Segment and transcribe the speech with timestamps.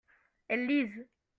[0.47, 1.07] elles lisent.